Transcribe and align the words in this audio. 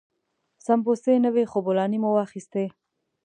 سمبوسې 0.65 1.13
نه 1.25 1.29
وې 1.33 1.43
خو 1.51 1.57
بولاني 1.65 1.97
مو 2.03 2.09
واخيستې. 2.13 2.65